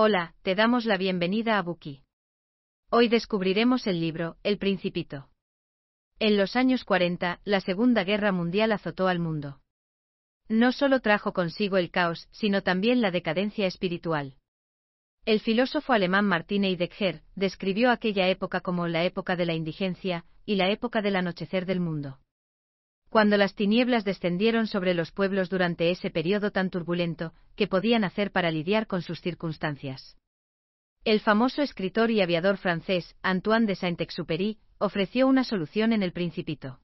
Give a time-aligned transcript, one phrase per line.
[0.00, 2.04] Hola, te damos la bienvenida a Buki.
[2.88, 5.28] Hoy descubriremos el libro, El Principito.
[6.20, 9.60] En los años 40, la Segunda Guerra Mundial azotó al mundo.
[10.48, 14.36] No solo trajo consigo el caos, sino también la decadencia espiritual.
[15.24, 20.54] El filósofo alemán Martin Heidegger describió aquella época como la época de la indigencia y
[20.54, 22.20] la época del anochecer del mundo.
[23.08, 28.30] Cuando las tinieblas descendieron sobre los pueblos durante ese periodo tan turbulento, ¿qué podían hacer
[28.32, 30.18] para lidiar con sus circunstancias?
[31.04, 36.80] El famoso escritor y aviador francés Antoine de Saint-Exupéry ofreció una solución en El Principito.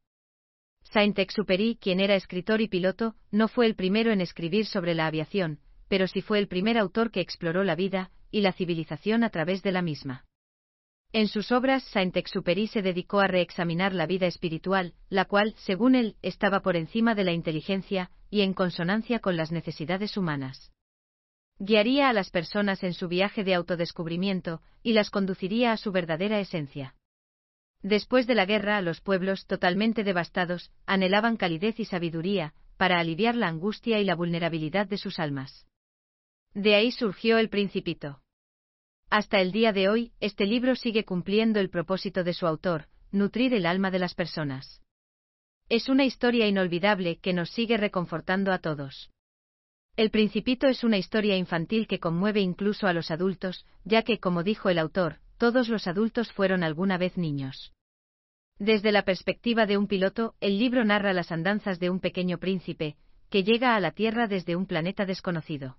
[0.85, 5.59] Saint-Exupéry, quien era escritor y piloto, no fue el primero en escribir sobre la aviación,
[5.89, 9.63] pero sí fue el primer autor que exploró la vida y la civilización a través
[9.63, 10.25] de la misma.
[11.15, 16.17] En sus obras, Saint-Exupéry se dedicó a reexaminar la vida espiritual, la cual, según él,
[16.23, 20.73] estaba por encima de la inteligencia y en consonancia con las necesidades humanas.
[21.61, 26.41] Guiaría a las personas en su viaje de autodescubrimiento y las conduciría a su verdadera
[26.41, 26.97] esencia.
[27.81, 33.47] Después de la guerra, los pueblos, totalmente devastados, anhelaban calidez y sabiduría, para aliviar la
[33.47, 35.65] angustia y la vulnerabilidad de sus almas.
[36.55, 38.24] De ahí surgió el Principito.
[39.17, 43.55] Hasta el día de hoy, este libro sigue cumpliendo el propósito de su autor, nutrir
[43.55, 44.83] el alma de las personas.
[45.69, 49.13] Es una historia inolvidable que nos sigue reconfortando a todos.
[49.95, 54.43] El Principito es una historia infantil que conmueve incluso a los adultos, ya que, como
[54.43, 57.73] dijo el autor, todos los adultos fueron alguna vez niños.
[58.59, 62.97] Desde la perspectiva de un piloto, el libro narra las andanzas de un pequeño príncipe,
[63.31, 65.79] que llega a la Tierra desde un planeta desconocido.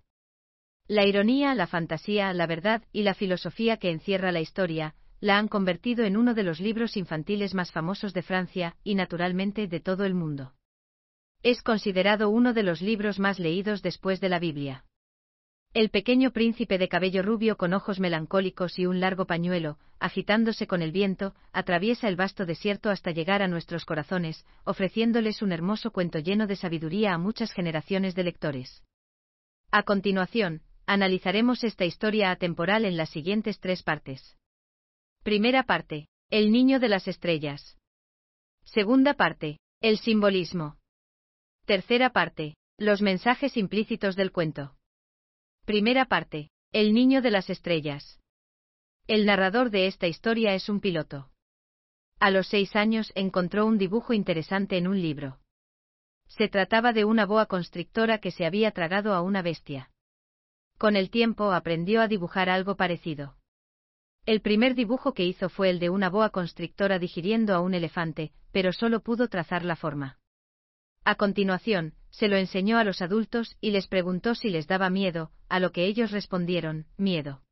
[0.88, 5.48] La ironía, la fantasía, la verdad y la filosofía que encierra la historia, la han
[5.48, 10.06] convertido en uno de los libros infantiles más famosos de Francia y naturalmente de todo
[10.06, 10.54] el mundo.
[11.42, 14.86] Es considerado uno de los libros más leídos después de la Biblia.
[15.74, 20.84] El pequeño príncipe de cabello rubio con ojos melancólicos y un largo pañuelo, agitándose con
[20.84, 26.20] el viento, atraviesa el vasto desierto hasta llegar a nuestros corazones, ofreciéndoles un hermoso cuento
[26.20, 28.84] lleno de sabiduría a muchas generaciones de lectores.
[29.72, 34.38] A continuación, analizaremos esta historia atemporal en las siguientes tres partes.
[35.24, 37.78] Primera parte, el niño de las estrellas.
[38.64, 40.78] Segunda parte, el simbolismo.
[41.66, 44.76] Tercera parte, los mensajes implícitos del cuento.
[45.66, 46.50] Primera parte.
[46.72, 48.20] El niño de las estrellas.
[49.08, 51.32] El narrador de esta historia es un piloto.
[52.20, 55.40] A los seis años encontró un dibujo interesante en un libro.
[56.28, 59.90] Se trataba de una boa constrictora que se había tragado a una bestia.
[60.78, 63.36] Con el tiempo aprendió a dibujar algo parecido.
[64.26, 68.34] El primer dibujo que hizo fue el de una boa constrictora digiriendo a un elefante,
[68.52, 70.18] pero solo pudo trazar la forma.
[71.04, 75.32] A continuación, se lo enseñó a los adultos y les preguntó si les daba miedo,
[75.50, 77.44] a lo que ellos respondieron, miedo.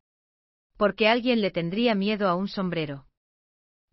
[0.78, 3.06] Porque alguien le tendría miedo a un sombrero.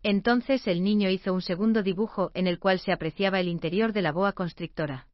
[0.01, 4.01] Entonces el niño hizo un segundo dibujo en el cual se apreciaba el interior de
[4.01, 5.10] la boa constrictora.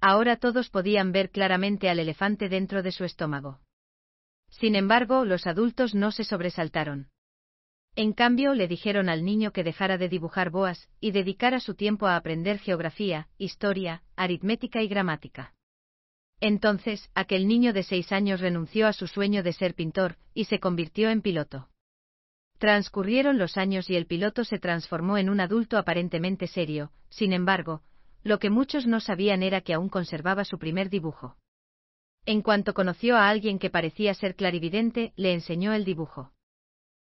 [0.00, 3.60] Ahora todos podían ver claramente al elefante dentro de su estómago.
[4.50, 7.08] Sin embargo, los adultos no se sobresaltaron.
[7.94, 12.06] En cambio, le dijeron al niño que dejara de dibujar boas, y dedicara su tiempo
[12.06, 15.54] a aprender geografía, historia, aritmética y gramática.
[16.40, 20.60] Entonces, aquel niño de seis años renunció a su sueño de ser pintor, y se
[20.60, 21.70] convirtió en piloto.
[22.58, 27.82] Transcurrieron los años y el piloto se transformó en un adulto aparentemente serio, sin embargo,
[28.26, 31.36] lo que muchos no sabían era que aún conservaba su primer dibujo.
[32.24, 36.32] En cuanto conoció a alguien que parecía ser clarividente, le enseñó el dibujo.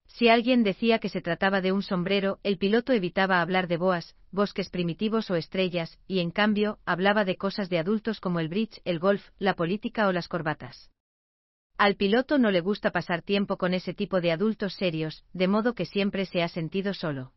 [0.08, 4.16] Si alguien decía que se trataba de un sombrero, el piloto evitaba hablar de boas,
[4.32, 8.82] bosques primitivos o estrellas, y en cambio, hablaba de cosas de adultos como el bridge,
[8.84, 10.90] el golf, la política o las corbatas.
[11.78, 15.76] Al piloto no le gusta pasar tiempo con ese tipo de adultos serios, de modo
[15.76, 17.34] que siempre se ha sentido solo.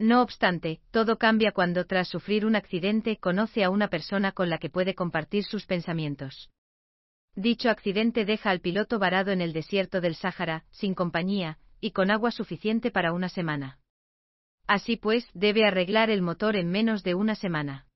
[0.00, 4.56] No obstante, todo cambia cuando tras sufrir un accidente conoce a una persona con la
[4.56, 6.48] que puede compartir sus pensamientos.
[7.34, 12.10] Dicho accidente deja al piloto varado en el desierto del Sáhara, sin compañía, y con
[12.10, 13.78] agua suficiente para una semana.
[14.66, 17.86] Así pues, debe arreglar el motor en menos de una semana.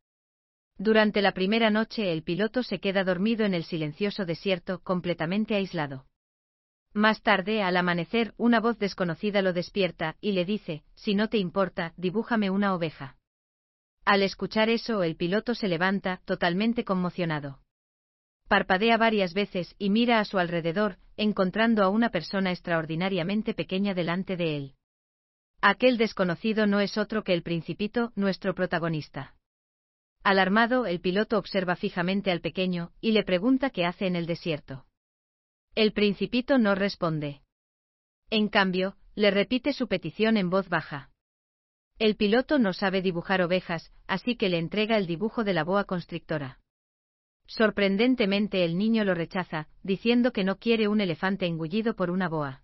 [0.76, 6.04] Durante la primera noche el piloto se queda dormido en el silencioso desierto, completamente aislado.
[6.94, 11.38] Más tarde, al amanecer, una voz desconocida lo despierta y le dice, si no te
[11.38, 13.16] importa, dibújame una oveja.
[14.04, 17.58] Al escuchar eso, el piloto se levanta, totalmente conmocionado.
[18.46, 24.36] Parpadea varias veces y mira a su alrededor, encontrando a una persona extraordinariamente pequeña delante
[24.36, 24.74] de él.
[25.60, 29.34] Aquel desconocido no es otro que el principito, nuestro protagonista.
[30.22, 34.86] Alarmado, el piloto observa fijamente al pequeño, y le pregunta qué hace en el desierto.
[35.74, 37.40] El principito no responde.
[38.30, 41.10] En cambio, le repite su petición en voz baja.
[41.98, 45.82] El piloto no sabe dibujar ovejas, así que le entrega el dibujo de la boa
[45.82, 46.60] constrictora.
[47.46, 52.62] Sorprendentemente el niño lo rechaza, diciendo que no quiere un elefante engullido por una boa.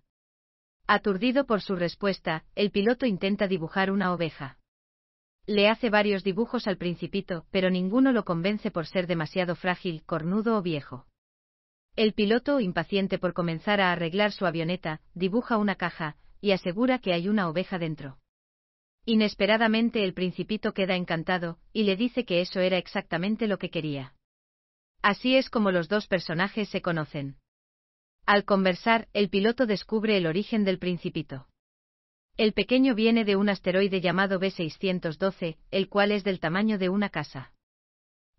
[0.86, 4.58] Aturdido por su respuesta, el piloto intenta dibujar una oveja.
[5.46, 10.56] Le hace varios dibujos al principito, pero ninguno lo convence por ser demasiado frágil, cornudo
[10.56, 11.09] o viejo.
[11.96, 17.12] El piloto, impaciente por comenzar a arreglar su avioneta, dibuja una caja, y asegura que
[17.12, 18.19] hay una oveja dentro.
[19.04, 24.14] Inesperadamente el principito queda encantado, y le dice que eso era exactamente lo que quería.
[25.02, 27.37] Así es como los dos personajes se conocen.
[28.26, 31.48] Al conversar, el piloto descubre el origen del principito.
[32.37, 37.08] El pequeño viene de un asteroide llamado B612, el cual es del tamaño de una
[37.08, 37.52] casa.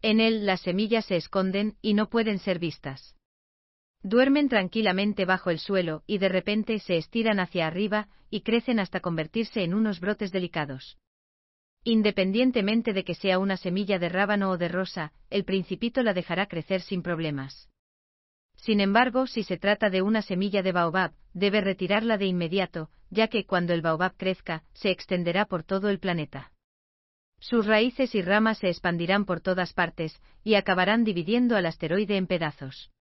[0.02, 3.16] En él las semillas se esconden y no pueden ser vistas.
[4.04, 9.00] Duermen tranquilamente bajo el suelo y de repente se estiran hacia arriba y crecen hasta
[9.00, 10.98] convertirse en unos brotes delicados.
[11.84, 16.48] Independientemente de que sea una semilla de rábano o de rosa, el principito la dejará
[16.48, 17.70] crecer sin problemas.
[18.56, 23.28] Sin embargo, si se trata de una semilla de baobab, debe retirarla de inmediato, ya
[23.28, 26.52] que cuando el baobab crezca, se extenderá por todo el planeta.
[27.40, 32.28] Sus raíces y ramas se expandirán por todas partes, y acabarán dividiendo al asteroide en
[32.28, 32.92] pedazos.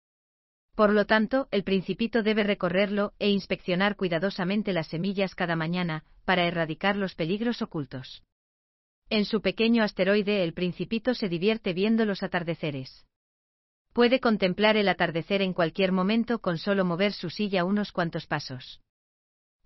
[0.81, 6.47] Por lo tanto, el principito debe recorrerlo e inspeccionar cuidadosamente las semillas cada mañana, para
[6.47, 8.23] erradicar los peligros ocultos.
[9.11, 13.05] En su pequeño asteroide el principito se divierte viendo los atardeceres.
[13.93, 18.81] Puede contemplar el atardecer en cualquier momento con solo mover su silla unos cuantos pasos.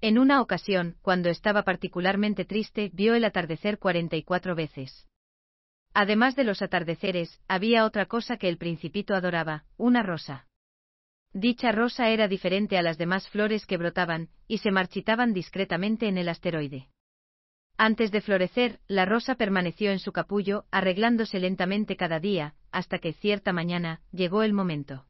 [0.00, 5.06] En una ocasión, cuando estaba particularmente triste, vio el atardecer 44 veces.
[5.92, 10.48] Además de los atardeceres, había otra cosa que el principito adoraba, una rosa.
[11.34, 16.16] Dicha rosa era diferente a las demás flores que brotaban, y se marchitaban discretamente en
[16.16, 16.88] el asteroide.
[17.76, 23.14] Antes de florecer, la rosa permaneció en su capullo, arreglándose lentamente cada día, hasta que
[23.14, 25.06] cierta mañana, llegó el momento.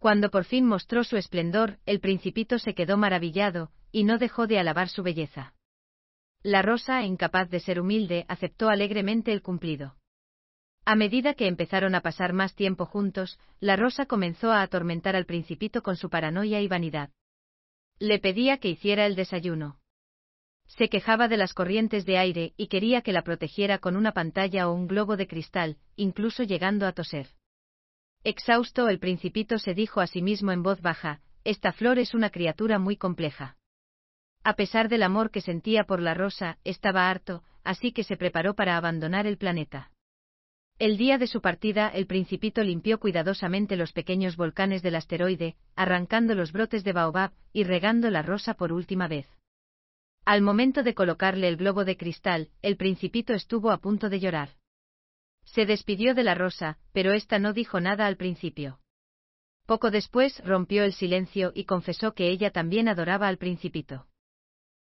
[0.00, 4.58] Cuando por fin mostró su esplendor, el principito se quedó maravillado, y no dejó de
[4.58, 5.54] alabar su belleza.
[6.42, 9.97] La rosa, incapaz de ser humilde, aceptó alegremente el cumplido.
[10.90, 15.26] A medida que empezaron a pasar más tiempo juntos, la rosa comenzó a atormentar al
[15.26, 17.10] principito con su paranoia y vanidad.
[17.98, 19.78] Le pedía que hiciera el desayuno.
[20.66, 24.66] Se quejaba de las corrientes de aire y quería que la protegiera con una pantalla
[24.66, 27.28] o un globo de cristal, incluso llegando a toser.
[28.24, 32.30] Exhausto, el principito se dijo a sí mismo en voz baja, esta flor es una
[32.30, 33.58] criatura muy compleja.
[34.42, 38.54] A pesar del amor que sentía por la rosa, estaba harto, así que se preparó
[38.54, 39.92] para abandonar el planeta.
[40.78, 46.36] El día de su partida, el principito limpió cuidadosamente los pequeños volcanes del asteroide, arrancando
[46.36, 49.26] los brotes de baobab y regando la rosa por última vez.
[50.24, 54.50] Al momento de colocarle el globo de cristal, el principito estuvo a punto de llorar.
[55.44, 58.78] Se despidió de la rosa, pero ésta no dijo nada al principio.
[59.66, 64.06] Poco después rompió el silencio y confesó que ella también adoraba al principito.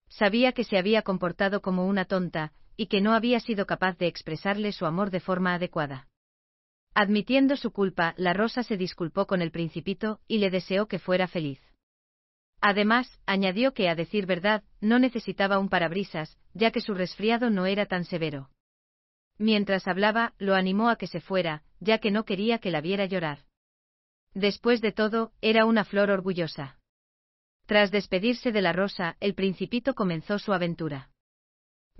[0.08, 4.08] Sabía que se había comportado como una tonta, y que no había sido capaz de
[4.08, 6.08] expresarle su amor de forma adecuada.
[6.94, 11.28] Admitiendo su culpa, la rosa se disculpó con el principito y le deseó que fuera
[11.28, 11.62] feliz.
[12.60, 17.66] Además, añadió que, a decir verdad, no necesitaba un parabrisas, ya que su resfriado no
[17.66, 18.50] era tan severo.
[19.38, 23.06] Mientras hablaba, lo animó a que se fuera, ya que no quería que la viera
[23.06, 23.40] llorar.
[24.34, 26.78] Después de todo, era una flor orgullosa.
[27.66, 31.11] Tras despedirse de la rosa, el principito comenzó su aventura.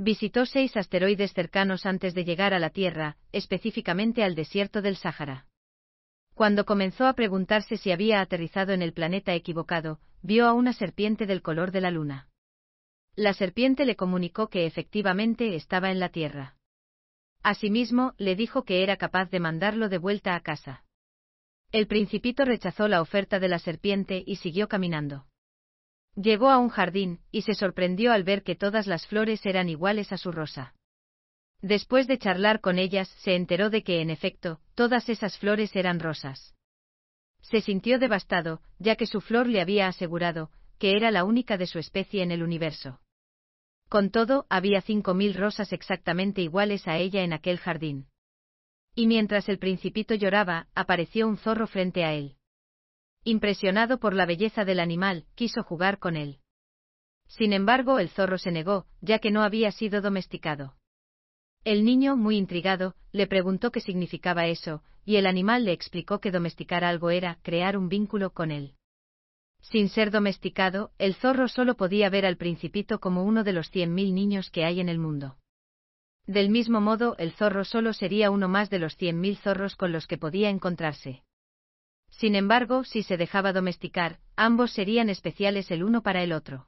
[0.04, 5.46] Visitó seis asteroides cercanos antes de llegar a la Tierra, específicamente al desierto del Sáhara.
[6.34, 11.28] Cuando comenzó a preguntarse si había aterrizado en el planeta equivocado, vio a una serpiente
[11.28, 12.30] del color de la luna.
[13.16, 16.56] La serpiente le comunicó que efectivamente estaba en la Tierra.
[17.44, 20.84] Asimismo, le dijo que era capaz de mandarlo de vuelta a casa.
[21.72, 25.28] El principito rechazó la oferta de la serpiente y siguió caminando.
[26.16, 30.12] Llegó a un jardín, y se sorprendió al ver que todas las flores eran iguales
[30.12, 30.74] a su rosa.
[31.62, 36.00] Después de charlar con ellas, se enteró de que, en efecto, todas esas flores eran
[36.00, 36.56] rosas.
[37.42, 41.68] Se sintió devastado, ya que su flor le había asegurado, que era la única de
[41.68, 43.00] su especie en el universo.
[43.88, 48.08] Con todo, había cinco mil rosas exactamente iguales a ella en aquel jardín.
[48.96, 52.38] Y mientras el principito lloraba, apareció un zorro frente a él.
[53.24, 56.40] Impresionado por la belleza del animal, quiso jugar con él.
[57.28, 60.76] Sin embargo, el zorro se negó, ya que no había sido domesticado.
[61.64, 66.32] El niño, muy intrigado, le preguntó qué significaba eso, y el animal le explicó que
[66.32, 68.74] domesticar algo era crear un vínculo con él.
[69.62, 73.94] Sin ser domesticado, el zorro solo podía ver al principito como uno de los cien
[73.94, 75.38] mil niños que hay en el mundo.
[76.26, 79.92] Del mismo modo, el zorro solo sería uno más de los cien mil zorros con
[79.92, 81.22] los que podía encontrarse.
[82.12, 86.68] Sin embargo, si se dejaba domesticar, ambos serían especiales el uno para el otro.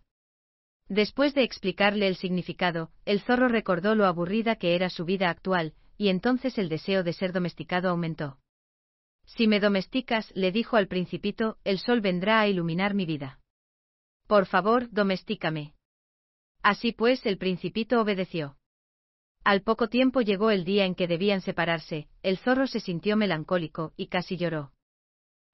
[0.89, 5.73] Después de explicarle el significado, el zorro recordó lo aburrida que era su vida actual,
[5.97, 8.39] y entonces el deseo de ser domesticado aumentó.
[9.25, 13.39] Si me domesticas, le dijo al principito, el sol vendrá a iluminar mi vida.
[14.27, 15.73] Por favor, domestícame.
[16.61, 18.57] Así pues, el principito obedeció.
[19.43, 23.93] Al poco tiempo llegó el día en que debían separarse, el zorro se sintió melancólico
[23.97, 24.72] y casi lloró.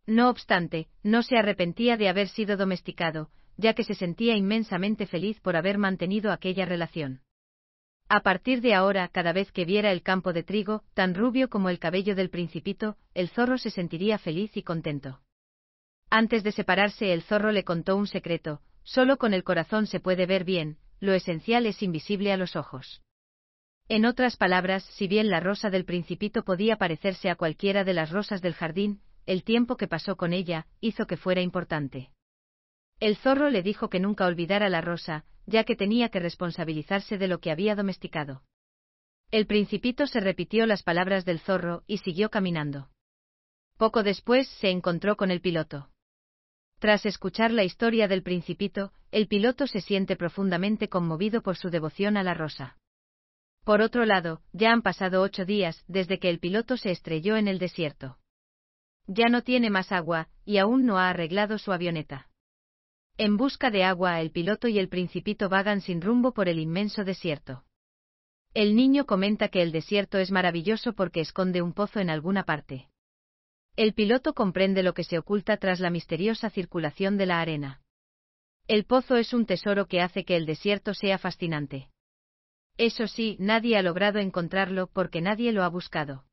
[0.09, 5.39] No obstante, no se arrepentía de haber sido domesticado, ya que se sentía inmensamente feliz
[5.39, 7.21] por haber mantenido aquella relación.
[8.07, 11.69] A partir de ahora, cada vez que viera el campo de trigo, tan rubio como
[11.69, 15.19] el cabello del principito, el zorro se sentiría feliz y contento.
[16.09, 20.25] Antes de separarse, el zorro le contó un secreto, solo con el corazón se puede
[20.25, 23.03] ver bien, lo esencial es invisible a los ojos.
[23.89, 28.09] En otras palabras, si bien la rosa del principito podía parecerse a cualquiera de las
[28.09, 32.09] rosas del jardín, el tiempo que pasó con ella hizo que fuera importante.
[32.99, 37.27] El zorro le dijo que nunca olvidara la rosa, ya que tenía que responsabilizarse de
[37.27, 38.41] lo que había domesticado.
[39.29, 42.89] El principito se repitió las palabras del zorro y siguió caminando.
[43.77, 45.91] Poco después se encontró con el piloto.
[46.79, 52.17] Tras escuchar la historia del principito, el piloto se siente profundamente conmovido por su devoción
[52.17, 52.77] a la rosa.
[53.63, 57.47] Por otro lado, ya han pasado ocho días desde que el piloto se estrelló en
[57.47, 58.18] el desierto.
[59.07, 62.29] Ya no tiene más agua, y aún no ha arreglado su avioneta.
[63.17, 67.03] En busca de agua, el piloto y el principito vagan sin rumbo por el inmenso
[67.03, 67.65] desierto.
[68.53, 72.89] El niño comenta que el desierto es maravilloso porque esconde un pozo en alguna parte.
[73.75, 77.81] El piloto comprende lo que se oculta tras la misteriosa circulación de la arena.
[78.67, 81.89] El pozo es un tesoro que hace que el desierto sea fascinante.
[82.77, 86.23] Eso sí, nadie ha logrado encontrarlo porque nadie lo ha buscado.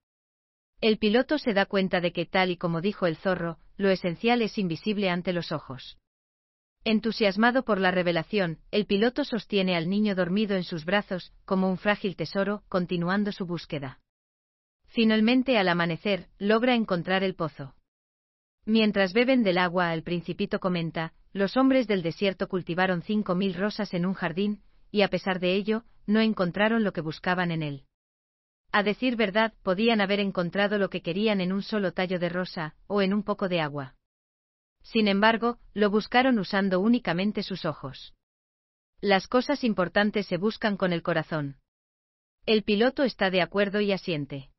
[0.80, 4.42] El piloto se da cuenta de que, tal y como dijo el zorro, lo esencial
[4.42, 5.96] es invisible ante los ojos.
[6.84, 11.78] Entusiasmado por la revelación, el piloto sostiene al niño dormido en sus brazos, como un
[11.78, 14.00] frágil tesoro, continuando su búsqueda.
[14.86, 17.74] Finalmente, al amanecer, logra encontrar el pozo.
[18.66, 23.94] Mientras beben del agua, el principito comenta, los hombres del desierto cultivaron cinco mil rosas
[23.94, 27.85] en un jardín, y a pesar de ello, no encontraron lo que buscaban en él.
[28.72, 32.74] A decir verdad, podían haber encontrado lo que querían en un solo tallo de rosa,
[32.86, 33.94] o en un poco de agua.
[34.82, 38.14] Sin embargo, lo buscaron usando únicamente sus ojos.
[39.00, 41.56] Las cosas importantes se buscan con el corazón.
[42.46, 44.50] El piloto está de acuerdo y asiente.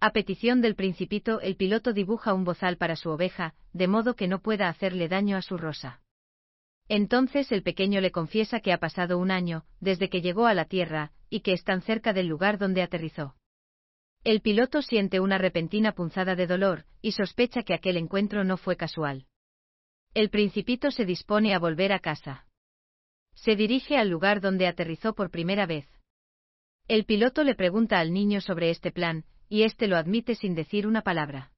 [0.00, 4.28] A petición del principito, el piloto dibuja un bozal para su oveja, de modo que
[4.28, 6.00] no pueda hacerle daño a su rosa.
[6.88, 10.66] Entonces el pequeño le confiesa que ha pasado un año, desde que llegó a la
[10.66, 13.36] Tierra, y que están cerca del lugar donde aterrizó.
[14.24, 18.76] El piloto siente una repentina punzada de dolor, y sospecha que aquel encuentro no fue
[18.76, 19.26] casual.
[20.14, 22.46] El principito se dispone a volver a casa.
[23.34, 25.86] Se dirige al lugar donde aterrizó por primera vez.
[26.88, 30.86] El piloto le pregunta al niño sobre este plan, y éste lo admite sin decir
[30.86, 31.52] una palabra.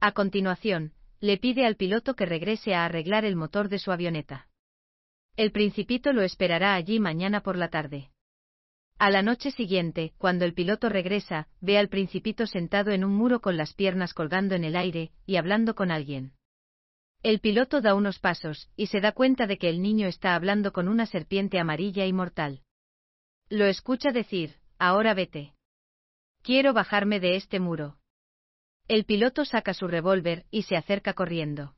[0.00, 4.48] A continuación, le pide al piloto que regrese a arreglar el motor de su avioneta.
[5.36, 8.10] El principito lo esperará allí mañana por la tarde.
[8.98, 13.40] A la noche siguiente, cuando el piloto regresa, ve al principito sentado en un muro
[13.40, 16.32] con las piernas colgando en el aire, y hablando con alguien.
[17.22, 20.72] El piloto da unos pasos, y se da cuenta de que el niño está hablando
[20.72, 22.64] con una serpiente amarilla y mortal.
[23.48, 25.54] Lo escucha decir, ahora vete.
[26.42, 27.98] Quiero bajarme de este muro.
[28.88, 31.76] El piloto saca su revólver y se acerca corriendo.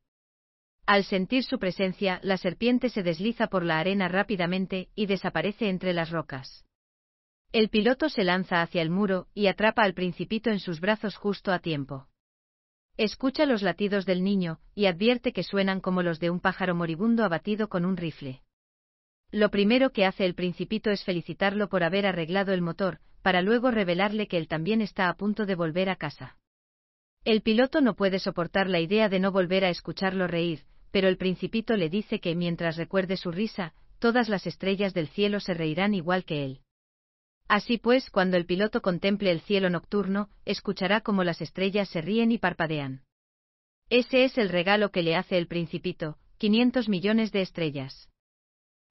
[0.87, 5.93] Al sentir su presencia, la serpiente se desliza por la arena rápidamente y desaparece entre
[5.93, 6.65] las rocas.
[7.53, 11.51] El piloto se lanza hacia el muro y atrapa al principito en sus brazos justo
[11.53, 12.07] a tiempo.
[12.97, 17.25] Escucha los latidos del niño, y advierte que suenan como los de un pájaro moribundo
[17.25, 18.43] abatido con un rifle.
[19.33, 23.73] Lo primero que hace el principito es felicitarlo por haber arreglado el motor, para luego
[23.73, 26.37] revelarle que él también está a punto de volver a casa.
[27.25, 31.17] El piloto no puede soportar la idea de no volver a escucharlo reír, pero el
[31.17, 35.95] principito le dice que mientras recuerde su risa, todas las estrellas del cielo se reirán
[35.95, 36.61] igual que él.
[37.51, 42.31] Así pues, cuando el piloto contemple el cielo nocturno, escuchará cómo las estrellas se ríen
[42.31, 43.03] y parpadean.
[43.89, 48.09] Ese es el regalo que le hace el principito, 500 millones de estrellas.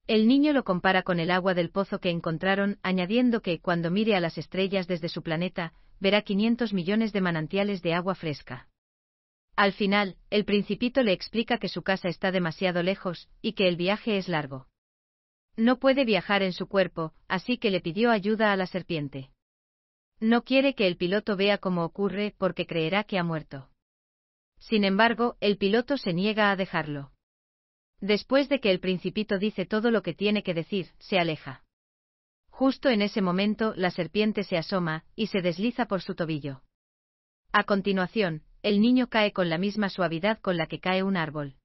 [0.06, 4.14] El niño lo compara con el agua del pozo que encontraron, añadiendo que, cuando mire
[4.14, 8.68] a las estrellas desde su planeta, verá 500 millones de manantiales de agua fresca.
[9.56, 13.76] Al final, el principito le explica que su casa está demasiado lejos, y que el
[13.76, 14.66] viaje es largo.
[15.60, 19.28] No puede viajar en su cuerpo, así que le pidió ayuda a la serpiente.
[20.18, 23.68] No quiere que el piloto vea cómo ocurre porque creerá que ha muerto.
[24.58, 27.12] Sin embargo, el piloto se niega a dejarlo.
[28.00, 31.62] Después de que el principito dice todo lo que tiene que decir, se aleja.
[32.48, 36.62] Justo en ese momento, la serpiente se asoma, y se desliza por su tobillo.
[37.52, 41.56] A continuación, el niño cae con la misma suavidad con la que cae un árbol.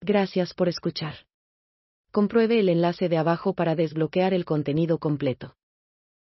[0.00, 1.14] Gracias por escuchar.
[2.14, 5.56] Compruebe el enlace de abajo para desbloquear el contenido completo.